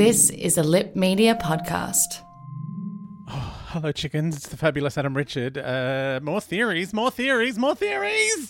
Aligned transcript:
This 0.00 0.30
is 0.30 0.56
a 0.56 0.62
Lip 0.62 0.96
Media 0.96 1.34
podcast. 1.34 2.22
Hello, 3.28 3.92
chickens. 3.92 4.34
It's 4.34 4.48
the 4.48 4.56
fabulous 4.56 4.96
Adam 4.96 5.14
Richard. 5.14 5.58
Uh, 5.58 6.20
more 6.22 6.40
theories, 6.40 6.94
more 6.94 7.10
theories, 7.10 7.58
more 7.58 7.74
theories. 7.74 8.46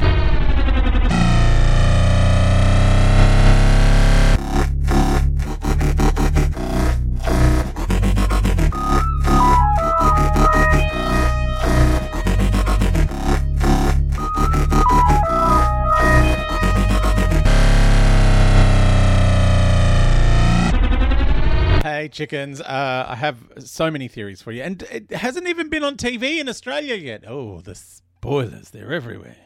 Hey, 22.00 22.08
chickens. 22.08 22.62
Uh, 22.62 23.04
I 23.08 23.14
have 23.14 23.36
so 23.58 23.90
many 23.90 24.08
theories 24.08 24.40
for 24.40 24.52
you. 24.52 24.62
And 24.62 24.82
it 24.84 25.10
hasn't 25.10 25.46
even 25.46 25.68
been 25.68 25.84
on 25.84 25.98
TV 25.98 26.38
in 26.38 26.48
Australia 26.48 26.94
yet. 26.94 27.24
Oh, 27.28 27.60
the 27.60 27.74
spoilers. 27.74 28.70
They're 28.70 28.90
everywhere. 28.90 29.36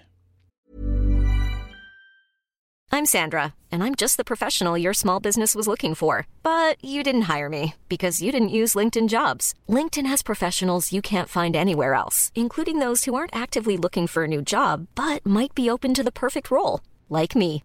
I'm 2.92 3.06
Sandra, 3.06 3.54
and 3.72 3.82
I'm 3.82 3.96
just 3.96 4.18
the 4.18 4.22
professional 4.22 4.78
your 4.78 4.94
small 4.94 5.18
business 5.18 5.56
was 5.56 5.66
looking 5.66 5.96
for. 5.96 6.28
But 6.44 6.76
you 6.80 7.02
didn't 7.02 7.22
hire 7.22 7.48
me 7.48 7.74
because 7.88 8.22
you 8.22 8.30
didn't 8.30 8.60
use 8.60 8.76
LinkedIn 8.76 9.08
jobs. 9.08 9.52
LinkedIn 9.68 10.06
has 10.06 10.22
professionals 10.22 10.92
you 10.92 11.02
can't 11.02 11.28
find 11.28 11.56
anywhere 11.56 11.94
else, 11.94 12.30
including 12.36 12.78
those 12.78 13.04
who 13.04 13.16
aren't 13.16 13.34
actively 13.34 13.76
looking 13.76 14.06
for 14.06 14.22
a 14.22 14.28
new 14.28 14.42
job 14.42 14.86
but 14.94 15.26
might 15.26 15.56
be 15.56 15.68
open 15.68 15.92
to 15.92 16.04
the 16.04 16.12
perfect 16.12 16.52
role, 16.52 16.82
like 17.10 17.34
me. 17.34 17.64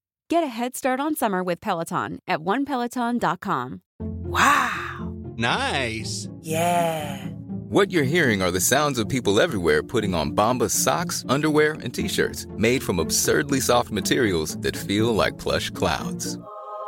Get 0.31 0.45
a 0.45 0.47
head 0.47 0.77
start 0.77 1.01
on 1.01 1.13
summer 1.13 1.43
with 1.43 1.59
Peloton 1.59 2.19
at 2.25 2.39
onepeloton.com. 2.39 3.81
Wow. 3.99 5.13
Nice. 5.35 6.29
Yeah. 6.39 7.27
What 7.67 7.91
you're 7.91 8.05
hearing 8.05 8.41
are 8.41 8.49
the 8.49 8.61
sounds 8.61 8.97
of 8.97 9.09
people 9.09 9.41
everywhere 9.41 9.83
putting 9.83 10.13
on 10.13 10.31
Bombas 10.31 10.71
socks, 10.71 11.25
underwear, 11.27 11.73
and 11.83 11.93
t-shirts 11.93 12.47
made 12.55 12.81
from 12.81 12.97
absurdly 12.97 13.59
soft 13.59 13.91
materials 13.91 14.55
that 14.59 14.77
feel 14.77 15.13
like 15.13 15.37
plush 15.37 15.69
clouds. 15.71 16.39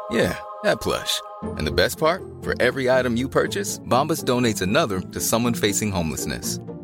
Yeah, 0.10 0.40
that 0.64 0.80
plush. 0.80 1.22
And 1.58 1.68
the 1.68 1.72
best 1.72 1.98
part? 1.98 2.24
For 2.44 2.56
every 2.62 2.90
item 2.90 3.18
you 3.18 3.28
purchase, 3.28 3.78
Bombas 3.80 4.24
donates 4.24 4.62
another 4.62 5.02
to 5.02 5.20
someone 5.20 5.54
facing 5.54 5.92
homelessness. 5.92 6.62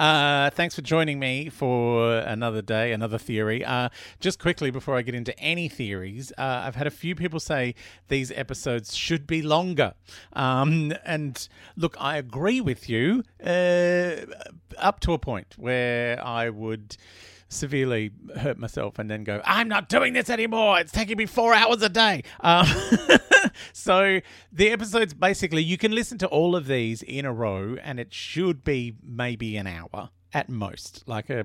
Uh, 0.00 0.48
thanks 0.48 0.74
for 0.74 0.80
joining 0.80 1.18
me 1.18 1.50
for 1.50 2.16
another 2.20 2.62
day, 2.62 2.92
another 2.92 3.18
theory. 3.18 3.62
Uh, 3.62 3.90
just 4.18 4.38
quickly 4.38 4.70
before 4.70 4.96
I 4.96 5.02
get 5.02 5.14
into 5.14 5.38
any 5.38 5.68
theories, 5.68 6.32
uh, 6.38 6.62
I've 6.64 6.74
had 6.74 6.86
a 6.86 6.90
few 6.90 7.14
people 7.14 7.38
say 7.38 7.74
these 8.08 8.32
episodes 8.32 8.96
should 8.96 9.26
be 9.26 9.42
longer. 9.42 9.92
Um, 10.32 10.94
and 11.04 11.46
look, 11.76 11.96
I 12.00 12.16
agree 12.16 12.62
with 12.62 12.88
you 12.88 13.24
uh, 13.44 14.24
up 14.78 15.00
to 15.00 15.12
a 15.12 15.18
point 15.18 15.56
where 15.58 16.18
I 16.24 16.48
would 16.48 16.96
severely 17.50 18.12
hurt 18.36 18.58
myself 18.58 18.98
and 18.98 19.10
then 19.10 19.24
go, 19.24 19.42
I'm 19.44 19.68
not 19.68 19.88
doing 19.88 20.14
this 20.14 20.30
anymore. 20.30 20.80
It's 20.80 20.92
taking 20.92 21.18
me 21.18 21.26
four 21.26 21.52
hours 21.52 21.82
a 21.82 21.88
day. 21.88 22.22
Um, 22.40 22.66
so 23.72 24.20
the 24.52 24.70
episodes 24.70 25.12
basically, 25.12 25.62
you 25.62 25.76
can 25.76 25.92
listen 25.92 26.16
to 26.18 26.28
all 26.28 26.56
of 26.56 26.66
these 26.66 27.02
in 27.02 27.26
a 27.26 27.32
row 27.32 27.76
and 27.82 28.00
it 28.00 28.14
should 28.14 28.64
be 28.64 28.94
maybe 29.04 29.56
an 29.56 29.66
hour 29.66 30.10
at 30.32 30.48
most, 30.48 31.02
like 31.06 31.28
a 31.28 31.44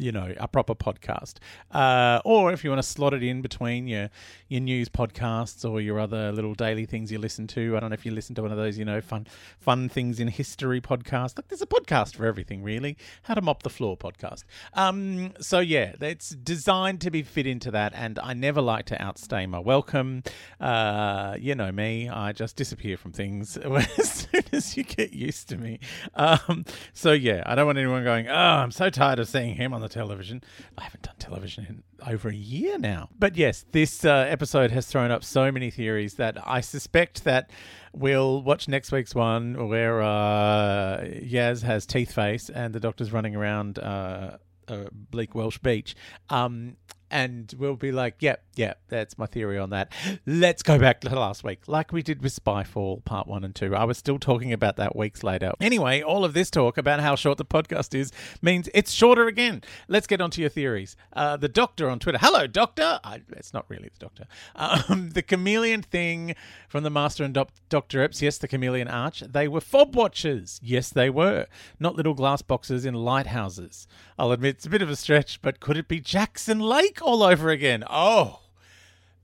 you 0.00 0.12
know 0.12 0.32
a 0.38 0.48
proper 0.48 0.74
podcast. 0.74 1.34
Uh, 1.70 2.20
or 2.24 2.52
if 2.52 2.64
you 2.64 2.70
want 2.70 2.82
to 2.82 2.88
slot 2.88 3.12
it 3.14 3.22
in 3.22 3.42
between 3.42 3.86
your 3.86 4.08
your 4.48 4.60
news 4.60 4.88
podcasts 4.88 5.68
or 5.68 5.80
your 5.80 6.00
other 6.00 6.32
little 6.32 6.54
daily 6.54 6.86
things 6.86 7.12
you 7.12 7.18
listen 7.18 7.46
to 7.46 7.76
i 7.76 7.80
don't 7.80 7.90
know 7.90 7.94
if 7.94 8.06
you 8.06 8.12
listen 8.12 8.34
to 8.34 8.42
one 8.42 8.50
of 8.50 8.56
those 8.56 8.78
you 8.78 8.84
know 8.84 9.00
fun 9.00 9.26
fun 9.58 9.88
things 9.88 10.18
in 10.18 10.28
history 10.28 10.80
podcast. 10.80 11.36
Like 11.36 11.48
there's 11.48 11.62
a 11.62 11.66
podcast 11.66 12.16
for 12.16 12.24
everything 12.26 12.62
really. 12.62 12.96
How 13.24 13.34
to 13.34 13.42
mop 13.42 13.62
the 13.62 13.70
floor 13.70 13.96
podcast. 13.96 14.44
Um 14.74 15.32
so 15.40 15.58
yeah 15.60 15.92
it's 16.00 16.30
designed 16.30 17.00
to 17.02 17.10
be 17.10 17.22
fit 17.22 17.46
into 17.46 17.70
that 17.72 17.92
and 17.94 18.18
i 18.18 18.32
never 18.32 18.60
like 18.60 18.86
to 18.86 19.00
outstay 19.02 19.46
my 19.46 19.58
welcome. 19.58 20.22
Uh 20.58 21.36
you 21.38 21.54
know 21.54 21.70
me 21.70 22.08
i 22.08 22.32
just 22.32 22.56
disappear 22.56 22.96
from 22.96 23.12
things 23.12 23.56
as 23.98 24.10
soon 24.10 24.42
as 24.52 24.76
you 24.76 24.84
get 24.84 25.12
used 25.12 25.48
to 25.50 25.58
me. 25.58 25.78
Um 26.14 26.64
so 26.94 27.12
yeah 27.12 27.42
i 27.44 27.54
don't 27.54 27.66
want 27.66 27.78
anyone 27.78 28.02
going 28.04 28.28
oh 28.28 28.34
i'm 28.34 28.70
so 28.70 28.88
tired 28.88 29.18
of 29.18 29.28
seeing 29.28 29.54
him 29.54 29.74
on 29.74 29.80
the 29.80 29.89
television. 29.90 30.42
I 30.78 30.84
haven't 30.84 31.02
done 31.02 31.14
television 31.18 31.66
in 31.68 31.82
over 32.06 32.28
a 32.28 32.34
year 32.34 32.78
now. 32.78 33.08
But 33.18 33.36
yes, 33.36 33.64
this 33.72 34.04
uh, 34.04 34.26
episode 34.28 34.70
has 34.70 34.86
thrown 34.86 35.10
up 35.10 35.24
so 35.24 35.52
many 35.52 35.70
theories 35.70 36.14
that 36.14 36.38
I 36.46 36.60
suspect 36.60 37.24
that 37.24 37.50
we'll 37.92 38.42
watch 38.42 38.68
next 38.68 38.92
week's 38.92 39.14
one 39.14 39.68
where 39.68 40.00
uh, 40.00 41.00
Yaz 41.02 41.62
has 41.62 41.86
teeth 41.86 42.12
face 42.12 42.48
and 42.48 42.74
the 42.74 42.80
doctor's 42.80 43.12
running 43.12 43.36
around 43.36 43.78
uh, 43.78 44.38
uh, 44.68 44.84
bleak 44.92 45.34
Welsh 45.34 45.58
beach. 45.58 45.94
Um, 46.28 46.76
and 47.10 47.52
we'll 47.58 47.76
be 47.76 47.92
like, 47.92 48.16
yep, 48.20 48.44
yep, 48.54 48.80
that's 48.88 49.18
my 49.18 49.26
theory 49.26 49.58
on 49.58 49.70
that. 49.70 49.92
Let's 50.26 50.62
go 50.62 50.78
back 50.78 51.00
to 51.00 51.08
last 51.18 51.42
week, 51.42 51.62
like 51.66 51.92
we 51.92 52.02
did 52.02 52.22
with 52.22 52.34
Spyfall 52.34 53.04
Part 53.04 53.26
1 53.26 53.44
and 53.44 53.54
2. 53.54 53.74
I 53.74 53.84
was 53.84 53.98
still 53.98 54.18
talking 54.18 54.52
about 54.52 54.76
that 54.76 54.94
weeks 54.94 55.22
later. 55.22 55.52
Anyway, 55.60 56.02
all 56.02 56.24
of 56.24 56.34
this 56.34 56.50
talk 56.50 56.78
about 56.78 57.00
how 57.00 57.16
short 57.16 57.38
the 57.38 57.44
podcast 57.44 57.94
is 57.98 58.12
means 58.40 58.68
it's 58.72 58.92
shorter 58.92 59.26
again. 59.26 59.62
Let's 59.88 60.06
get 60.06 60.20
on 60.20 60.30
to 60.32 60.40
your 60.40 60.50
theories. 60.50 60.96
Uh, 61.12 61.36
the 61.36 61.48
Doctor 61.48 61.90
on 61.90 61.98
Twitter. 61.98 62.18
Hello, 62.20 62.46
Doctor. 62.46 63.00
I, 63.02 63.22
it's 63.30 63.52
not 63.52 63.66
really 63.68 63.90
the 63.98 63.98
Doctor. 63.98 64.24
Um, 64.54 65.10
the 65.14 65.22
chameleon 65.22 65.82
thing 65.82 66.34
from 66.68 66.84
the 66.84 66.90
Master 66.90 67.24
and 67.24 67.34
Dr. 67.68 68.02
Epps. 68.02 68.22
Yes, 68.22 68.38
the 68.38 68.48
chameleon 68.48 68.88
arch. 68.88 69.20
They 69.20 69.48
were 69.48 69.60
fob 69.60 69.96
watchers. 69.96 70.60
Yes, 70.62 70.90
they 70.90 71.10
were. 71.10 71.46
Not 71.78 71.96
little 71.96 72.14
glass 72.14 72.42
boxes 72.42 72.84
in 72.84 72.94
lighthouses. 72.94 73.88
I'll 74.18 74.32
admit 74.32 74.56
it's 74.56 74.66
a 74.66 74.70
bit 74.70 74.82
of 74.82 74.90
a 74.90 74.96
stretch, 74.96 75.40
but 75.42 75.60
could 75.60 75.76
it 75.76 75.88
be 75.88 75.98
Jackson 75.98 76.60
Lake 76.60 76.99
all 77.00 77.22
over 77.22 77.50
again? 77.50 77.84
Oh, 77.88 78.40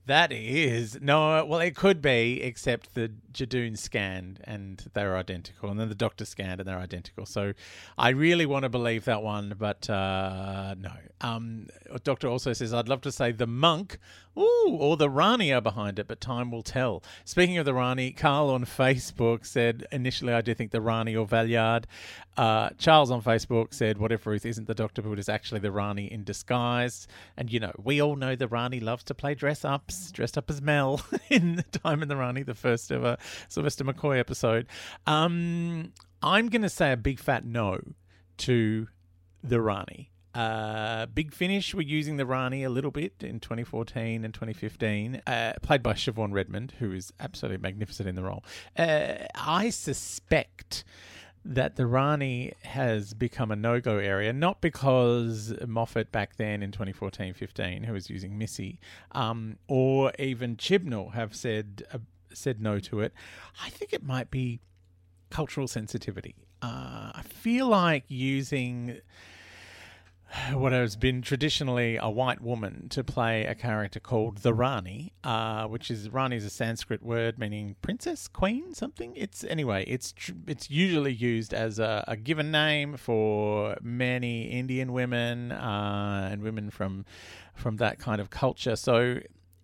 that 0.07 0.33
is 0.33 0.99
no. 1.01 1.45
Well, 1.45 1.61
it 1.61 1.75
could 1.75 2.01
be, 2.01 2.43
except 2.43 2.95
the 2.95 3.11
Judoon 3.37 3.77
scanned 3.79 4.41
and 4.45 4.85
they're 4.95 5.17
identical, 5.17 5.71
and 5.71 5.79
then 5.79 5.89
the 5.89 5.95
Doctor 5.95 6.25
scanned 6.25 6.61
and 6.61 6.69
they're 6.69 6.79
identical. 6.79 7.27
So, 7.27 7.53
I 7.99 8.11
really 8.11 8.47
want 8.47 8.65
to 8.65 8.69
believe 8.69 9.05
that 9.05 9.23
one, 9.23 9.55
but 9.59 9.89
uh, 9.89 10.75
no. 10.79 10.93
Um, 11.21 11.69
Doctor 12.05 12.29
also 12.29 12.53
says 12.53 12.75
I'd 12.75 12.89
love 12.89 13.01
to 13.03 13.13
say 13.13 13.33
the 13.33 13.47
monk, 13.47 13.99
ooh, 14.39 14.77
or 14.79 14.97
the 14.97 15.09
Rani 15.09 15.53
are 15.53 15.61
behind 15.61 15.99
it, 15.99 16.09
but 16.09 16.21
time 16.21 16.51
will 16.51 16.63
tell. 16.63 17.03
Speaking 17.25 17.59
of 17.59 17.65
the 17.65 17.75
Rani, 17.75 18.13
Carl 18.13 18.51
on 18.51 18.65
Facebook 18.65 19.47
said 19.47 19.87
initially 19.91 20.33
I 20.33 20.41
do 20.41 20.55
think 20.55 20.73
the 20.73 20.81
Rani 20.81 21.17
or 21.17 21.27
Valeyard. 21.27 21.85
Uh, 22.37 22.69
Charles 22.77 23.11
on 23.11 23.23
Facebook 23.23 23.73
said, 23.73 23.97
"What 23.97 24.13
if 24.13 24.27
Ruth 24.27 24.45
isn't 24.45 24.67
the 24.67 24.75
Doctor, 24.75 25.01
but 25.01 25.19
is 25.19 25.29
actually 25.29 25.61
the 25.61 25.73
Rani 25.73 26.13
in 26.13 26.23
disguise?" 26.23 27.09
And 27.37 27.51
you 27.51 27.61
know, 27.61 27.73
we 27.83 28.03
all 28.03 28.17
know 28.17 28.37
the 28.37 28.49
Rani 28.49 28.79
loves 28.79 29.05
to 29.05 29.15
play 29.15 29.35
dress 29.35 29.65
ups, 29.65 30.11
dressed 30.13 30.37
up 30.37 30.51
as 30.51 30.61
Mel 30.61 31.01
in 31.31 31.65
Time 31.73 32.03
and 32.03 32.11
the 32.11 32.17
Rani, 32.17 32.43
the 32.43 32.55
first 32.55 32.93
ever 32.93 33.17
Sylvester 33.49 33.85
McCoy 33.85 34.19
episode. 34.19 34.67
Um, 35.07 35.93
I'm 36.23 36.49
going 36.49 36.63
to 36.63 36.69
say 36.69 36.93
a 36.93 36.97
big 36.97 37.19
fat 37.19 37.45
no 37.45 37.81
to 38.39 38.89
the 39.43 39.61
Rani. 39.61 40.11
Uh, 40.35 41.07
Big 41.07 41.33
Finish 41.33 41.75
were 41.75 41.81
using 41.81 42.19
the 42.19 42.27
Rani 42.27 42.63
a 42.63 42.69
little 42.69 42.91
bit 42.91 43.15
in 43.21 43.41
2014 43.41 44.23
and 44.23 44.35
2015, 44.35 45.23
uh, 45.27 45.55
played 45.63 45.83
by 45.83 45.95
Siobhan 45.95 46.33
Redmond, 46.35 46.75
who 46.79 46.93
is 46.93 47.11
absolutely 47.19 47.63
magnificent 47.63 48.07
in 48.07 48.17
the 48.17 48.23
role. 48.23 48.45
Uh, 48.77 49.15
I 49.35 49.71
suspect 49.71 50.85
that 51.43 51.77
the 51.77 51.87
Rani 51.87 52.53
has 52.65 53.15
become 53.15 53.51
a 53.51 53.57
no 53.57 53.81
go 53.81 53.97
area, 53.97 54.33
not 54.33 54.61
because 54.61 55.55
Moffat 55.67 56.13
back 56.13 56.37
then 56.37 56.63
in 56.63 56.71
2014 56.71 57.33
15, 57.33 57.85
who 57.85 57.93
was 57.95 58.11
using 58.11 58.37
Missy, 58.37 58.79
um, 59.13 59.57
or 59.69 60.13
even 60.19 60.57
Chibnall 60.57 61.15
have 61.15 61.35
said 61.35 61.85
said 62.37 62.61
no 62.61 62.79
to 62.81 63.01
it. 63.01 63.13
I 63.63 63.71
think 63.71 63.93
it 63.93 64.03
might 64.03 64.31
be 64.31 64.61
cultural 65.31 65.69
sensitivity. 65.69 66.35
Uh, 66.63 67.13
I 67.15 67.23
feel 67.23 67.67
like 67.67 68.05
using 68.09 69.01
what 70.53 70.73
has 70.73 70.97
been 70.97 71.23
traditionally 71.23 71.97
a 71.97 72.11
white 72.11 72.41
woman 72.41 72.89
to 72.91 73.05
play 73.05 73.45
a 73.45 73.55
character 73.55 74.01
called 74.01 74.39
the 74.39 74.53
Rani, 74.53 75.13
uh, 75.25 75.67
which 75.67 75.91
is 75.91 76.11
Rani 76.11 76.37
is 76.37 76.45
a 76.45 76.51
Sanskrit 76.51 77.03
word 77.03 77.39
meaning 77.39 77.77
princess, 77.81 78.29
queen, 78.29 78.75
something. 78.75 79.15
It's 79.17 79.45
anyway, 79.45 79.85
it's 79.87 80.13
tr- 80.13 80.33
it's 80.47 80.71
usually 80.71 81.13
used 81.13 81.55
as 81.55 81.79
a, 81.79 82.05
a 82.09 82.17
given 82.17 82.51
name 82.51 82.97
for 82.97 83.77
many 83.83 84.45
Indian 84.45 84.93
women 84.93 85.53
uh, 85.53 86.29
and 86.31 86.43
women 86.43 86.71
from 86.71 87.05
from 87.55 87.77
that 87.77 87.99
kind 87.99 88.21
of 88.21 88.31
culture. 88.31 88.77
So 88.77 89.21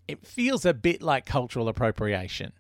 it 0.09 0.27
feels 0.27 0.65
a 0.65 0.75
bit 0.75 1.03
like 1.03 1.27
cultural 1.27 1.69
appropriation, 1.69 2.53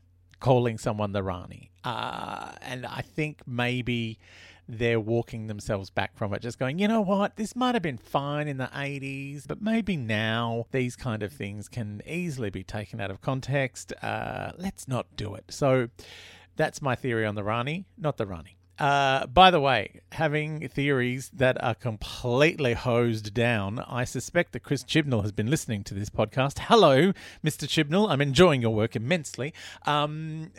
calling 0.43 0.77
someone 0.77 1.13
the 1.13 1.23
Rani, 1.23 1.71
uh, 1.85 2.51
and 2.63 2.85
I 2.85 3.01
think 3.01 3.43
maybe 3.47 4.19
they're 4.69 4.99
walking 5.01 5.47
themselves 5.47 5.89
back 5.89 6.17
from 6.17 6.35
it, 6.35 6.43
just 6.43 6.59
going, 6.59 6.81
you 6.81 6.89
know 6.89 7.01
what, 7.01 7.37
this 7.37 7.55
might 7.55 7.75
have 7.75 7.83
been 7.83 7.97
fine 7.97 8.49
in 8.49 8.57
the 8.57 8.71
80s, 8.75 9.47
but 9.47 9.63
maybe 9.63 9.97
now 9.97 10.67
these 10.73 10.97
kind 10.97 11.23
of 11.23 11.33
things 11.33 11.69
can 11.69 12.03
easily 12.07 12.51
be 12.51 12.65
taken 12.65 13.01
out 13.01 13.11
of 13.11 13.21
context. 13.21 13.93
Uh, 14.03 14.51
let's 14.59 14.89
not 14.89 15.07
do 15.17 15.35
it. 15.35 15.45
So 15.49 15.89
that's 16.57 16.83
my 16.83 16.97
theory 16.97 17.25
on 17.25 17.37
the 17.37 17.45
Rani, 17.45 17.87
not 17.97 18.17
the 18.17 18.27
Rani. 18.27 18.57
Uh, 18.83 19.29
by 19.29 19.49
the 19.53 19.61
way, 19.61 20.01
having 20.11 20.69
theories 20.69 21.31
that 21.33 21.63
are 21.63 21.77
completely 21.77 22.73
hosed 22.75 23.33
down, 23.33 23.79
I 23.79 24.03
suspect 24.03 24.51
that 24.53 24.65
Chris 24.65 24.83
Chibnall 24.83 25.23
has 25.23 25.31
been 25.31 25.49
listening 25.49 25.85
to 25.85 25.95
this 25.95 26.11
podcast. 26.11 26.59
Hello, 26.59 27.13
Mr. 27.45 27.69
Chibnall. 27.69 28.11
I'm 28.11 28.21
enjoying 28.21 28.61
your 28.61 28.75
work 28.75 28.97
immensely. 28.97 29.55
Um, 29.87 30.51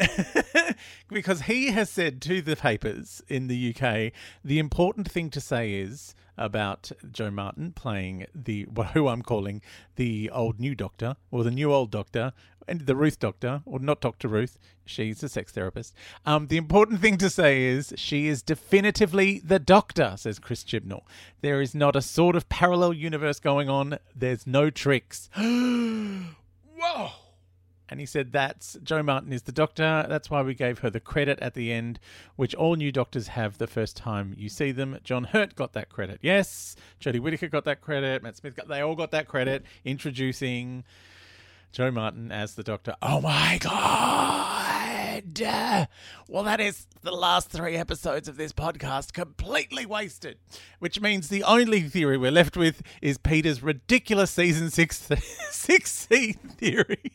because 1.10 1.42
he 1.42 1.72
has 1.72 1.90
said 1.90 2.22
to 2.22 2.42
the 2.42 2.56
papers 2.56 3.22
in 3.28 3.48
the 3.48 3.76
UK 3.76 4.14
the 4.42 4.58
important 4.58 5.12
thing 5.12 5.30
to 5.32 5.42
say 5.42 5.74
is 5.74 6.16
about 6.38 6.92
Jo 7.12 7.32
Martin 7.32 7.74
playing 7.74 8.26
the 8.34 8.68
who 8.94 9.08
I'm 9.08 9.22
calling 9.22 9.62
the 9.96 10.30
old 10.30 10.60
new 10.60 10.76
doctor 10.76 11.16
or 11.32 11.44
the 11.44 11.52
new 11.52 11.72
old 11.72 11.92
doctor 11.92 12.34
and 12.68 12.82
the 12.82 12.96
Ruth 12.96 13.20
doctor 13.20 13.62
or 13.66 13.80
not 13.80 14.02
Doctor 14.02 14.28
Ruth. 14.28 14.58
She's 14.86 15.24
a 15.24 15.30
sex 15.30 15.52
therapist. 15.52 15.94
Um, 16.26 16.48
the 16.48 16.58
important 16.58 17.02
thing 17.02 17.18
to 17.18 17.30
say 17.30 17.64
is 17.64 17.94
she 17.96 18.28
is 18.28 18.42
definitively 18.42 19.40
the 19.40 19.60
doctor, 19.60 20.16
says 20.18 20.40
Chris 20.40 20.64
Chibnall. 20.64 21.04
There 21.42 21.62
is 21.62 21.74
not 21.74 21.96
a 21.96 22.02
sort 22.02 22.36
of 22.36 22.50
parallel 22.50 22.94
universe 22.94 23.40
going 23.40 23.70
on. 23.70 24.00
There's 24.16 24.48
no 24.48 24.70
tricks. 24.70 25.30
Whoa. 25.36 27.12
And 27.90 28.00
he 28.00 28.06
said 28.06 28.32
that's 28.32 28.78
Jo 28.84 29.04
Martin 29.04 29.34
is 29.34 29.44
the 29.44 29.52
doctor. 29.52 30.06
That's 30.08 30.30
why 30.30 30.42
we 30.42 30.54
gave 30.54 30.80
her 30.80 30.90
the 30.90 31.00
credit 31.00 31.40
at 31.42 31.54
the 31.54 31.72
end, 31.72 32.00
which 32.36 32.56
all 32.56 32.76
new 32.76 32.92
doctors 32.92 33.28
have 33.30 33.58
the 33.58 33.68
first 33.68 33.98
time 33.98 34.34
you 34.38 34.50
see 34.50 34.72
them. 34.72 34.98
John 35.04 35.26
Hurt 35.26 35.56
got 35.56 35.74
that 35.74 35.90
credit. 35.90 36.20
Yes. 36.22 36.76
Jodie 37.00 37.20
Whittaker 37.20 37.50
got 37.50 37.66
that 37.66 37.82
credit. 37.82 38.24
Matt 38.24 38.38
Smith 38.38 38.56
got 38.56 38.68
they 38.68 38.82
all 38.82 38.96
got 38.96 39.12
that 39.12 39.28
credit 39.28 39.64
introducing 39.84 40.84
Jo 41.72 41.92
Martin 41.92 42.32
as 42.32 42.56
the 42.56 42.64
doctor. 42.64 42.96
Oh 43.02 43.20
my 43.20 43.58
god. 43.60 44.84
Well, 46.28 46.44
that 46.44 46.60
is 46.60 46.88
the 47.02 47.12
last 47.12 47.50
three 47.50 47.76
episodes 47.76 48.28
of 48.28 48.38
this 48.38 48.54
podcast 48.54 49.14
completely 49.14 49.86
wasted. 49.86 50.38
Which 50.80 51.00
means 51.02 51.30
the 51.30 51.44
only 51.44 51.82
theory 51.82 52.18
we're 52.18 52.32
left 52.32 52.58
with 52.58 52.82
is 53.02 53.18
Peter's 53.18 53.62
ridiculous 53.64 54.32
season 54.32 54.70
six 54.70 54.98
six 55.50 55.92
C 55.92 56.34
theory. 56.34 57.12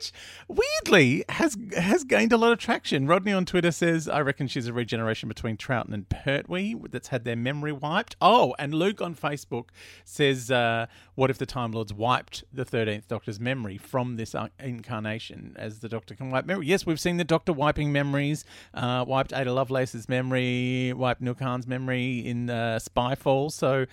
Which 0.00 0.12
weirdly 0.48 1.24
has 1.28 1.58
has 1.76 2.04
gained 2.04 2.32
a 2.32 2.38
lot 2.38 2.52
of 2.52 2.58
traction. 2.58 3.06
Rodney 3.06 3.32
on 3.32 3.44
Twitter 3.44 3.70
says, 3.70 4.08
"I 4.08 4.20
reckon 4.22 4.46
she's 4.46 4.66
a 4.66 4.72
regeneration 4.72 5.28
between 5.28 5.58
Troughton 5.58 5.92
and 5.92 6.08
Pertwee 6.08 6.74
that's 6.90 7.08
had 7.08 7.24
their 7.24 7.36
memory 7.36 7.72
wiped." 7.72 8.16
Oh, 8.18 8.54
and 8.58 8.72
Luke 8.72 9.02
on 9.02 9.14
Facebook 9.14 9.68
says, 10.04 10.50
uh, 10.50 10.86
"What 11.16 11.28
if 11.28 11.36
the 11.36 11.44
Time 11.44 11.72
Lords 11.72 11.92
wiped 11.92 12.44
the 12.50 12.64
Thirteenth 12.64 13.08
Doctor's 13.08 13.38
memory 13.38 13.76
from 13.76 14.16
this 14.16 14.34
uh, 14.34 14.48
incarnation, 14.58 15.54
as 15.58 15.80
the 15.80 15.88
Doctor 15.88 16.14
can 16.14 16.30
wipe 16.30 16.46
memory?" 16.46 16.66
Yes, 16.66 16.86
we've 16.86 17.00
seen 17.00 17.18
the 17.18 17.24
Doctor 17.24 17.52
wiping 17.52 17.92
memories. 17.92 18.46
Uh, 18.72 19.04
wiped 19.06 19.34
Ada 19.34 19.52
Lovelace's 19.52 20.08
memory, 20.08 20.94
wiped 20.94 21.20
Khan's 21.38 21.66
memory 21.66 22.20
in 22.26 22.48
uh, 22.48 22.78
Spyfall. 22.80 23.52
So 23.52 23.84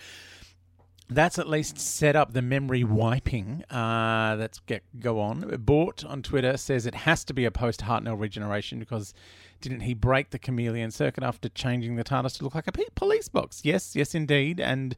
that's 1.10 1.40
at 1.40 1.48
least 1.48 1.80
set 1.80 2.16
up 2.16 2.34
the 2.34 2.42
memory 2.42 2.84
wiping. 2.84 3.64
Uh, 3.72 4.36
let's 4.38 4.60
get 4.60 4.84
go 5.00 5.20
on. 5.20 5.56
Bort 5.60 6.04
on 6.04 6.22
Twitter 6.22 6.58
says 6.58 6.86
it 6.86 6.96
has 6.96 7.24
to 7.26 7.34
be 7.34 7.46
a 7.46 7.52
post 7.52 7.82
Hartnell 7.82 8.20
regeneration 8.20 8.80
because 8.80 9.14
didn't 9.62 9.82
he 9.82 9.94
break 9.94 10.32
the 10.32 10.40
chameleon 10.40 10.92
circuit 10.92 11.24
after 11.24 11.50
changing 11.50 11.96
the 11.96 12.04
TARDIS 12.04 12.38
to 12.38 12.44
look 12.44 12.56
like 12.56 12.68
a 12.68 12.74
police 12.96 13.30
box? 13.30 13.62
Yes, 13.64 13.96
yes, 13.96 14.14
indeed. 14.14 14.60
And 14.60 14.96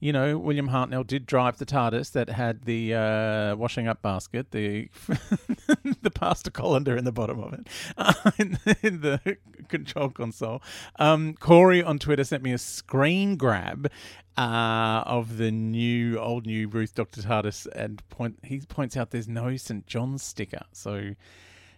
you 0.00 0.14
know, 0.14 0.38
William 0.38 0.70
Hartnell 0.70 1.06
did 1.06 1.26
drive 1.26 1.58
the 1.58 1.66
TARDIS 1.66 2.12
that 2.12 2.30
had 2.30 2.62
the 2.64 2.94
uh, 2.94 3.56
washing 3.56 3.86
up 3.86 4.00
basket, 4.00 4.50
the 4.50 4.88
the 6.02 6.10
pasta 6.10 6.50
colander 6.50 6.96
in 6.96 7.04
the 7.04 7.12
bottom 7.12 7.38
of 7.38 7.52
it, 7.52 7.68
uh, 7.98 8.12
in, 8.38 8.58
the, 8.64 8.76
in, 8.82 9.00
the, 9.02 9.36
control 9.68 10.08
console. 10.08 10.62
Um, 10.98 11.34
Corey 11.34 11.82
on 11.82 11.98
Twitter 11.98 12.24
sent 12.24 12.42
me 12.42 12.52
a 12.52 12.58
screen 12.58 13.36
grab 13.36 13.90
uh, 14.38 15.02
of 15.04 15.36
the 15.36 15.50
new, 15.50 16.18
old 16.18 16.46
new 16.46 16.66
Ruth 16.66 16.94
Doctor 16.94 17.20
TARDIS, 17.20 17.66
and 17.74 18.02
point 18.08 18.38
he 18.42 18.60
points 18.60 18.96
out 18.96 19.10
there's 19.10 19.28
no 19.28 19.56
St 19.56 19.86
John's 19.86 20.22
sticker, 20.22 20.62
so. 20.72 21.14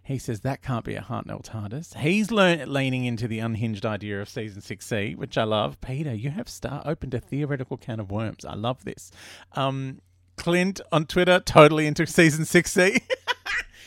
He 0.05 0.19
says 0.19 0.41
that 0.41 0.63
can't 0.63 0.85
be 0.85 0.97
a 0.97 1.01
Hartnell 1.01 1.45
TARDIS. 1.45 1.97
He's 1.99 2.31
leaning 2.33 3.05
into 3.05 3.29
the 3.29 3.39
unhinged 3.39 3.87
idea 3.87 4.21
of 4.21 4.29
season 4.29 4.61
6C, 4.61 5.17
which 5.17 5.39
I 5.39 5.45
love. 5.45 5.81
Peter, 5.81 6.13
you 6.13 6.31
have 6.31 6.49
star- 6.49 6.83
opened 6.85 7.15
a 7.15 7.21
theoretical 7.21 7.77
can 7.77 8.01
of 8.01 8.11
worms. 8.11 8.45
I 8.45 8.55
love 8.55 8.85
this. 8.85 9.13
Um, 9.53 10.01
Clint 10.37 10.81
on 10.91 11.07
Twitter, 11.07 11.39
totally 11.41 11.87
into 11.87 12.07
season 12.07 12.45
6C. 12.45 13.01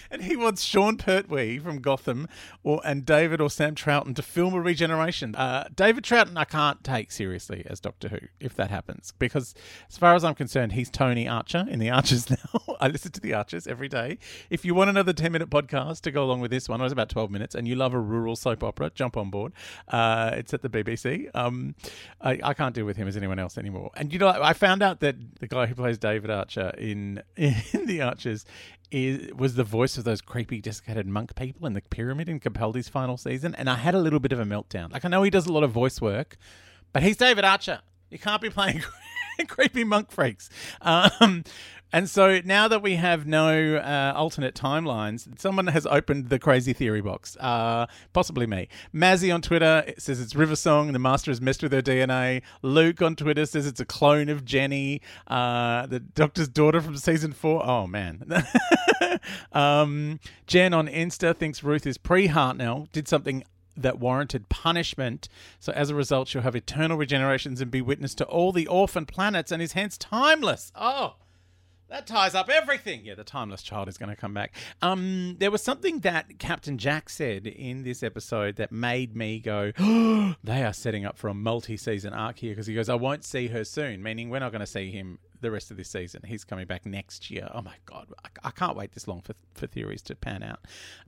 and 0.09 0.23
he 0.23 0.35
wants 0.35 0.63
Sean 0.63 0.97
Pertwee 0.97 1.59
from 1.59 1.79
Gotham 1.79 2.27
or 2.63 2.81
and 2.83 3.05
David 3.05 3.41
or 3.41 3.49
Sam 3.49 3.75
Troughton 3.75 4.15
to 4.15 4.21
film 4.21 4.53
a 4.53 4.61
regeneration. 4.61 5.35
Uh, 5.35 5.67
David 5.75 6.03
Troughton, 6.03 6.37
I 6.37 6.45
can't 6.45 6.83
take 6.83 7.11
seriously 7.11 7.65
as 7.69 7.79
Doctor 7.79 8.09
Who 8.09 8.19
if 8.39 8.55
that 8.55 8.69
happens 8.69 9.13
because, 9.17 9.53
as 9.89 9.97
far 9.97 10.15
as 10.15 10.23
I'm 10.23 10.35
concerned, 10.35 10.73
he's 10.73 10.89
Tony 10.89 11.27
Archer 11.27 11.65
in 11.69 11.79
the 11.79 11.89
Archers 11.89 12.29
now. 12.29 12.75
I 12.79 12.87
listen 12.87 13.11
to 13.13 13.21
the 13.21 13.33
Archers 13.33 13.67
every 13.67 13.87
day. 13.87 14.17
If 14.49 14.65
you 14.65 14.75
want 14.75 14.89
another 14.89 15.13
10 15.13 15.31
minute 15.31 15.49
podcast 15.49 16.01
to 16.01 16.11
go 16.11 16.23
along 16.23 16.41
with 16.41 16.51
this 16.51 16.69
one, 16.69 16.79
it 16.79 16.83
was 16.83 16.91
about 16.91 17.09
12 17.09 17.31
minutes, 17.31 17.55
and 17.55 17.67
you 17.67 17.75
love 17.75 17.93
a 17.93 17.99
rural 17.99 18.35
soap 18.35 18.63
opera, 18.63 18.91
jump 18.93 19.17
on 19.17 19.29
board. 19.29 19.53
Uh, 19.87 20.31
it's 20.33 20.53
at 20.53 20.61
the 20.61 20.69
BBC. 20.69 21.29
Um, 21.33 21.75
I, 22.21 22.39
I, 22.43 22.53
can't 22.53 22.73
deal 22.73 22.85
with 22.85 22.97
him 22.97 23.07
as 23.07 23.17
anyone 23.17 23.39
else 23.39 23.57
anymore. 23.57 23.91
And 23.95 24.11
you 24.11 24.19
know, 24.19 24.27
I 24.27 24.53
found 24.53 24.81
out 24.81 24.99
that 25.01 25.15
the 25.39 25.47
guy 25.47 25.65
who 25.65 25.75
plays 25.75 25.97
David 25.97 26.29
Archer 26.29 26.73
in 26.77 27.21
in 27.35 27.85
the 27.85 28.01
Archers 28.01 28.45
is 28.91 29.33
was 29.33 29.55
the 29.55 29.63
voice 29.63 29.97
of 29.97 30.03
those 30.03 30.21
creepy 30.21 30.61
desiccated 30.61 31.07
monk 31.07 31.35
people 31.35 31.65
in 31.67 31.73
the 31.73 31.81
pyramid 31.81 32.29
in 32.29 32.39
Capaldi's 32.39 32.89
final 32.89 33.17
season, 33.17 33.55
and 33.55 33.69
I 33.69 33.75
had 33.75 33.95
a 33.95 33.99
little 33.99 34.19
bit 34.19 34.31
of 34.31 34.39
a 34.39 34.45
meltdown. 34.45 34.91
Like 34.91 35.05
I 35.05 35.07
know 35.07 35.23
he 35.23 35.29
does 35.29 35.45
a 35.47 35.53
lot 35.53 35.63
of 35.63 35.71
voice 35.71 36.01
work, 36.01 36.37
but 36.93 37.03
he's 37.03 37.17
David 37.17 37.45
Archer. 37.45 37.81
You 38.09 38.19
can't 38.19 38.41
be 38.41 38.49
playing 38.49 38.83
creepy 39.47 39.83
monk 39.83 40.11
freaks. 40.11 40.49
Um, 40.81 41.43
and 41.95 42.09
so 42.09 42.41
now 42.43 42.67
that 42.67 42.81
we 42.81 42.97
have 42.97 43.25
no 43.25 43.77
uh, 43.77 44.11
alternate 44.13 44.53
timelines, 44.53 45.39
someone 45.39 45.67
has 45.67 45.85
opened 45.85 46.27
the 46.27 46.37
crazy 46.37 46.73
theory 46.73 46.99
box. 46.99 47.37
Uh, 47.39 47.85
possibly 48.11 48.45
me. 48.45 48.67
Mazzy 48.93 49.33
on 49.33 49.41
Twitter 49.41 49.93
says 49.97 50.19
it's 50.19 50.35
River 50.35 50.57
Song. 50.57 50.91
The 50.91 50.99
Master 50.99 51.31
has 51.31 51.39
messed 51.39 51.63
with 51.63 51.71
her 51.71 51.81
DNA. 51.81 52.41
Luke 52.61 53.01
on 53.01 53.15
Twitter 53.15 53.45
says 53.45 53.65
it's 53.65 53.79
a 53.79 53.85
clone 53.85 54.27
of 54.27 54.43
Jenny, 54.43 55.01
uh, 55.27 55.85
the 55.85 56.01
Doctor's 56.01 56.49
daughter 56.49 56.81
from 56.81 56.97
season 56.97 57.31
four. 57.31 57.65
Oh 57.65 57.87
man. 57.87 58.43
um, 59.53 60.19
Jen 60.47 60.73
on 60.73 60.89
Insta 60.89 61.33
thinks 61.33 61.63
Ruth 61.63 61.87
is 61.87 61.97
pre 61.97 62.27
Hartnell. 62.27 62.91
Did 62.91 63.07
something 63.07 63.45
that 63.77 63.99
warranted 63.99 64.49
punishment. 64.49 65.29
So 65.61 65.71
as 65.71 65.89
a 65.89 65.95
result, 65.95 66.27
she'll 66.27 66.41
have 66.41 66.57
eternal 66.57 66.97
regenerations 66.97 67.61
and 67.61 67.71
be 67.71 67.81
witness 67.81 68.13
to 68.15 68.25
all 68.25 68.51
the 68.51 68.67
orphan 68.67 69.05
planets 69.05 69.49
and 69.49 69.61
is 69.61 69.73
hence 69.73 69.97
timeless. 69.97 70.73
Oh. 70.75 71.15
That 71.95 72.07
ties 72.07 72.35
up 72.35 72.49
everything. 72.49 73.05
Yeah, 73.05 73.15
the 73.15 73.23
timeless 73.23 73.63
child 73.63 73.87
is 73.87 73.97
going 73.97 74.09
to 74.09 74.17
come 74.17 74.33
back. 74.33 74.53
Um, 74.81 75.37
there 75.39 75.49
was 75.49 75.63
something 75.63 75.99
that 75.99 76.39
Captain 76.39 76.77
Jack 76.77 77.07
said 77.07 77.47
in 77.47 77.83
this 77.83 78.03
episode 78.03 78.57
that 78.57 78.69
made 78.69 79.15
me 79.15 79.39
go, 79.39 79.71
oh, 79.79 80.35
"They 80.43 80.65
are 80.65 80.73
setting 80.73 81.05
up 81.05 81.17
for 81.17 81.29
a 81.29 81.33
multi-season 81.33 82.11
arc 82.11 82.39
here." 82.39 82.51
Because 82.51 82.67
he 82.67 82.75
goes, 82.75 82.89
"I 82.89 82.95
won't 82.95 83.23
see 83.23 83.47
her 83.47 83.63
soon," 83.63 84.03
meaning 84.03 84.29
we're 84.29 84.39
not 84.39 84.51
going 84.51 84.59
to 84.59 84.67
see 84.67 84.91
him 84.91 85.19
the 85.39 85.51
rest 85.51 85.71
of 85.71 85.77
this 85.77 85.87
season. 85.87 86.23
He's 86.25 86.43
coming 86.43 86.67
back 86.67 86.85
next 86.85 87.31
year. 87.31 87.49
Oh 87.53 87.61
my 87.61 87.75
god, 87.85 88.11
I, 88.25 88.29
I 88.43 88.51
can't 88.51 88.75
wait 88.75 88.91
this 88.91 89.07
long 89.07 89.21
for 89.21 89.35
for 89.53 89.65
theories 89.65 90.01
to 90.01 90.15
pan 90.15 90.43
out. 90.43 90.59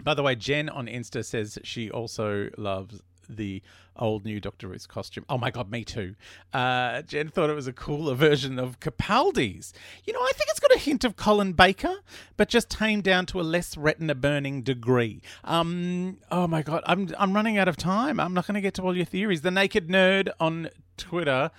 By 0.01 0.13
the 0.13 0.23
way, 0.23 0.35
Jen 0.35 0.69
on 0.69 0.87
Insta 0.87 1.25
says 1.25 1.59
she 1.65 1.91
also 1.91 2.49
loves 2.57 3.01
the 3.29 3.61
old 3.95 4.25
new 4.25 4.39
Doctor 4.39 4.69
Who's 4.69 4.85
costume. 4.85 5.25
Oh 5.29 5.37
my 5.37 5.51
god, 5.51 5.71
me 5.71 5.83
too. 5.83 6.15
Uh, 6.53 7.01
Jen 7.01 7.29
thought 7.29 7.49
it 7.49 7.55
was 7.55 7.67
a 7.67 7.73
cooler 7.73 8.13
version 8.27 8.59
of 8.59 8.79
Capaldi's. 8.79 9.73
You 10.05 10.13
know, 10.13 10.21
I 10.21 10.31
think 10.35 10.49
it's 10.49 10.59
got 10.59 10.75
a 10.75 10.79
hint 10.79 11.03
of 11.03 11.15
Colin 11.15 11.53
Baker, 11.53 11.95
but 12.35 12.49
just 12.49 12.69
tamed 12.69 13.03
down 13.03 13.25
to 13.27 13.39
a 13.39 13.43
less 13.43 13.77
retina 13.77 14.15
burning 14.15 14.61
degree. 14.61 15.21
Um, 15.43 16.17
oh 16.31 16.47
my 16.47 16.61
god, 16.61 16.83
I'm 16.85 17.09
I'm 17.17 17.33
running 17.33 17.57
out 17.57 17.67
of 17.67 17.77
time. 17.77 18.19
I'm 18.19 18.33
not 18.33 18.47
going 18.47 18.55
to 18.55 18.61
get 18.61 18.73
to 18.75 18.81
all 18.83 18.95
your 18.95 19.05
theories. 19.05 19.41
The 19.41 19.51
Naked 19.51 19.87
Nerd 19.87 20.29
on 20.39 20.69
Twitter 20.97 21.51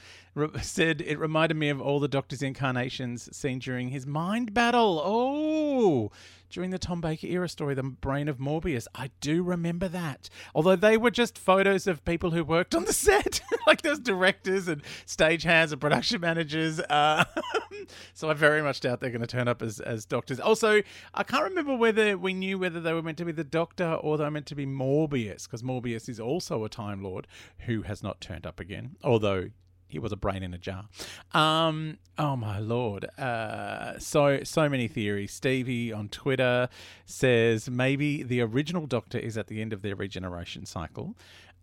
said 0.60 1.00
it 1.00 1.18
reminded 1.18 1.56
me 1.56 1.68
of 1.68 1.80
all 1.80 1.98
the 2.00 2.08
Doctor's 2.08 2.42
incarnations 2.42 3.34
seen 3.36 3.58
during 3.58 3.88
his 3.88 4.06
mind 4.06 4.54
battle. 4.54 5.00
Oh, 5.04 6.10
during 6.50 6.70
the 6.70 6.78
Tom 6.78 7.00
Baker 7.00 7.26
era 7.26 7.48
story, 7.48 7.74
The 7.74 7.82
Brain 7.82 8.28
of 8.28 8.38
Morbius. 8.38 8.86
I 8.94 9.10
do 9.20 9.42
remember 9.42 9.88
that. 9.88 10.28
Although 10.54 10.76
they 10.76 10.96
were 10.96 11.10
just 11.10 11.38
photos 11.38 11.86
of 11.86 12.04
people 12.04 12.30
who 12.30 12.44
worked 12.44 12.74
on 12.74 12.84
the 12.84 12.92
set, 12.92 13.40
like 13.66 13.82
those 13.82 13.98
directors 13.98 14.68
and 14.68 14.82
stagehands 15.06 15.72
and 15.72 15.80
production 15.80 16.20
managers. 16.20 16.80
Uh, 16.80 17.24
so 18.14 18.30
I 18.30 18.34
very 18.34 18.62
much 18.62 18.80
doubt 18.80 19.00
they're 19.00 19.10
going 19.10 19.20
to 19.20 19.26
turn 19.26 19.48
up 19.48 19.62
as, 19.62 19.80
as 19.80 20.04
doctors. 20.04 20.40
Also, 20.40 20.82
I 21.14 21.22
can't 21.22 21.44
remember 21.44 21.76
whether 21.76 22.16
we 22.16 22.34
knew 22.34 22.58
whether 22.58 22.80
they 22.80 22.92
were 22.92 23.02
meant 23.02 23.18
to 23.18 23.24
be 23.24 23.32
the 23.32 23.44
Doctor 23.44 23.94
or 23.94 24.18
they 24.18 24.24
were 24.24 24.30
meant 24.30 24.46
to 24.46 24.54
be 24.54 24.66
Morbius, 24.66 25.44
because 25.44 25.62
Morbius 25.62 26.08
is 26.08 26.20
also 26.20 26.64
a 26.64 26.68
Time 26.68 27.02
Lord 27.02 27.26
who 27.60 27.82
has 27.82 28.02
not 28.02 28.20
turned 28.20 28.46
up 28.46 28.60
again. 28.60 28.96
Although 29.02 29.50
he 29.88 29.98
was 29.98 30.12
a 30.12 30.16
brain 30.16 30.42
in 30.42 30.54
a 30.54 30.58
jar. 30.58 30.84
Um, 31.32 31.98
oh 32.18 32.36
my 32.36 32.58
lord! 32.58 33.06
Uh, 33.18 33.98
so 33.98 34.42
so 34.44 34.68
many 34.68 34.86
theories. 34.86 35.32
Stevie 35.32 35.92
on 35.92 36.08
Twitter 36.08 36.68
says 37.06 37.68
maybe 37.68 38.22
the 38.22 38.40
original 38.42 38.86
Doctor 38.86 39.18
is 39.18 39.36
at 39.36 39.48
the 39.48 39.60
end 39.60 39.72
of 39.72 39.82
their 39.82 39.96
regeneration 39.96 40.66
cycle, 40.66 41.16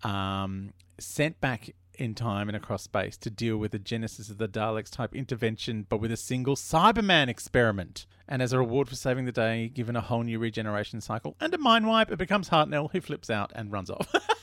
um, 0.04 0.74
sent 0.98 1.40
back 1.40 1.74
in 1.98 2.14
time 2.14 2.50
and 2.50 2.56
across 2.56 2.84
space 2.84 3.18
to 3.18 3.30
deal 3.30 3.58
with 3.58 3.72
the 3.72 3.80
genesis 3.80 4.30
of 4.30 4.38
the 4.38 4.48
Daleks 4.48 4.90
type 4.90 5.16
intervention, 5.16 5.86
but 5.88 5.98
with 6.02 6.12
a 6.12 6.18
single 6.18 6.56
Cyberman 6.56 7.28
experiment. 7.30 8.06
And 8.28 8.42
as 8.42 8.54
a 8.54 8.58
reward 8.58 8.90
for 8.90 8.96
saving 8.96 9.26
the 9.26 9.32
day, 9.32 9.70
given 9.70 9.96
a 9.96 10.02
whole 10.02 10.24
new 10.24 10.40
regeneration 10.40 11.00
cycle 11.00 11.36
and 11.40 11.54
a 11.54 11.58
mind 11.58 11.88
wipe, 11.88 12.12
it 12.12 12.18
becomes 12.18 12.50
Hartnell, 12.50 12.92
who 12.92 13.02
flips 13.02 13.30
out 13.30 13.52
and 13.56 13.72
runs 13.72 13.90
off. 13.90 14.14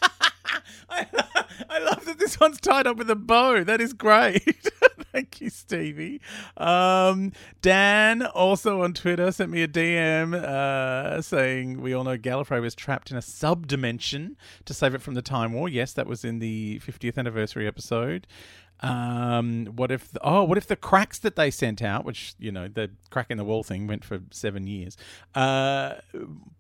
I, 1.69 1.78
love 1.78 2.04
that 2.07 2.19
this 2.19 2.38
one's 2.38 2.61
tied 2.61 2.87
up 2.87 2.97
with 2.97 3.11
a 3.11 3.16
bow. 3.16 3.64
That 3.64 3.81
is 3.81 3.92
great. 3.92 4.71
Thank 5.12 5.40
you, 5.40 5.50
Stevie. 5.50 6.21
Um, 6.57 7.33
Dan, 7.61 8.23
also 8.23 8.83
on 8.83 8.95
Twitter, 8.95 9.31
sent 9.33 9.50
me 9.50 9.62
a 9.62 9.69
DM 9.69 10.35
uh, 10.35 11.21
saying 11.21 11.81
we 11.81 11.92
all 11.92 12.04
know 12.04 12.16
Gallifrey 12.16 12.61
was 12.61 12.75
trapped 12.75 13.11
in 13.11 13.16
a 13.16 13.23
sub 13.23 13.66
dimension 13.66 14.37
to 14.64 14.73
save 14.73 14.95
it 14.95 15.02
from 15.02 15.14
the 15.14 15.23
Time 15.23 15.52
War. 15.52 15.69
Yes, 15.69 15.92
that 15.92 16.07
was 16.07 16.25
in 16.25 16.38
the 16.38 16.81
50th 16.85 17.19
anniversary 17.19 17.66
episode. 17.66 18.26
Um, 18.83 19.66
what 19.76 19.92
if? 19.92 20.11
The, 20.11 20.21
oh, 20.25 20.42
what 20.42 20.59
if 20.59 20.66
the 20.66 20.76
cracks 20.76 21.19
that 21.21 21.37
they 21.37 21.52
sent 21.52 21.83
out, 21.83 22.04
which 22.04 22.35
you 22.38 22.50
know 22.50 22.66
the 22.66 22.90
crack 23.11 23.31
in 23.31 23.38
the 23.38 23.45
wall 23.45 23.62
thing 23.62 23.87
went 23.87 24.04
for 24.04 24.21
seven 24.33 24.66
years, 24.66 24.97
uh, 25.37 25.95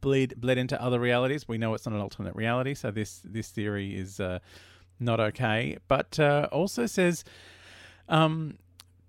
bled 0.00 0.34
bled 0.40 0.56
into 0.56 0.80
other 0.80 1.00
realities? 1.00 1.48
We 1.48 1.58
know 1.58 1.74
it's 1.74 1.84
not 1.84 1.94
an 1.94 2.00
alternate 2.00 2.36
reality, 2.36 2.74
so 2.74 2.92
this 2.92 3.20
this 3.24 3.48
theory 3.48 3.96
is 3.96 4.20
uh, 4.20 4.38
not 5.02 5.20
okay. 5.20 5.78
But 5.88 6.18
uh, 6.18 6.48
also 6.52 6.86
says, 6.86 7.24
um, 8.08 8.58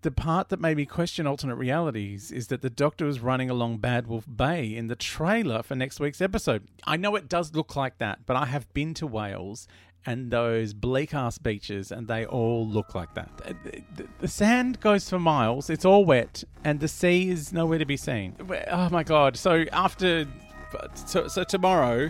the 0.01 0.11
part 0.11 0.49
that 0.49 0.59
made 0.59 0.77
me 0.77 0.85
question 0.85 1.25
alternate 1.25 1.55
realities 1.55 2.31
is 2.31 2.47
that 2.47 2.61
the 2.61 2.69
Doctor 2.69 3.05
was 3.05 3.21
running 3.21 3.49
along 3.49 3.77
Bad 3.77 4.07
Wolf 4.07 4.25
Bay 4.33 4.75
in 4.75 4.87
the 4.87 4.95
trailer 4.95 5.63
for 5.63 5.75
next 5.75 5.99
week's 5.99 6.21
episode. 6.21 6.67
I 6.85 6.97
know 6.97 7.15
it 7.15 7.29
does 7.29 7.55
look 7.55 7.75
like 7.75 7.97
that, 7.99 8.25
but 8.25 8.35
I 8.35 8.45
have 8.45 8.71
been 8.73 8.93
to 8.95 9.07
Wales 9.07 9.67
and 10.05 10.31
those 10.31 10.73
bleak 10.73 11.13
ass 11.13 11.37
beaches, 11.37 11.91
and 11.91 12.07
they 12.07 12.25
all 12.25 12.67
look 12.67 12.93
like 12.93 13.13
that. 13.15 13.55
The, 14.19 14.27
sand 14.27 14.79
goes 14.81 15.09
for 15.09 15.19
miles, 15.19 15.69
it's 15.69 15.85
all 15.85 16.03
wet, 16.03 16.43
and 16.63 16.79
the 16.79 16.89
sea 16.89 17.29
is 17.29 17.53
nowhere 17.53 17.79
to 17.79 17.85
be 17.85 17.97
seen. 17.97 18.35
Oh 18.69 18.89
my 18.89 19.03
god! 19.03 19.37
So 19.37 19.65
after, 19.71 20.27
so, 20.93 21.27
so 21.27 21.43
tomorrow. 21.43 22.09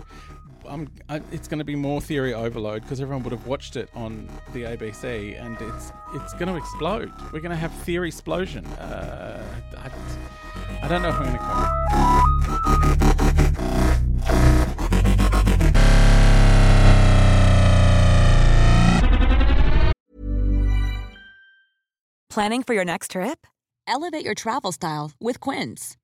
I'm, 0.68 0.90
I, 1.08 1.20
it's 1.32 1.48
going 1.48 1.58
to 1.58 1.64
be 1.64 1.76
more 1.76 2.00
theory 2.00 2.34
overload 2.34 2.82
because 2.82 3.00
everyone 3.00 3.22
would 3.24 3.32
have 3.32 3.46
watched 3.46 3.76
it 3.76 3.88
on 3.94 4.28
the 4.52 4.62
ABC, 4.62 5.40
and 5.40 5.56
it's 5.60 5.92
it's 6.14 6.32
going 6.34 6.48
to 6.48 6.56
explode. 6.56 7.12
We're 7.32 7.40
going 7.40 7.50
to 7.50 7.56
have 7.56 7.72
theory 7.72 8.08
explosion. 8.08 8.66
Uh, 8.66 9.42
I, 9.78 9.90
I 10.84 10.88
don't 10.88 11.02
know 11.02 11.08
if 11.08 11.14
I'm 11.16 11.24
going 11.24 11.38
to 11.38 11.44
cope. 11.44 12.74
Planning 22.30 22.64
for 22.64 22.74
your 22.74 22.84
next 22.84 23.12
trip? 23.12 23.46
Elevate 23.86 24.24
your 24.24 24.34
travel 24.34 24.72
style 24.72 25.12
with 25.20 25.38
Quince. 25.38 25.96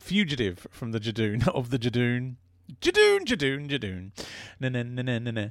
Fugitive 0.00 0.66
from 0.70 0.92
the 0.92 1.00
Judoon 1.00 1.48
of 1.54 1.70
the 1.70 1.78
Judoon. 1.78 2.36
Judoon, 2.80 3.24
Judoon, 3.24 3.68
Judoon. 3.68 4.12
Na, 4.60 4.68
na, 4.68 4.82
na, 4.82 5.02
na, 5.02 5.18
na, 5.18 5.30
na. 5.30 5.48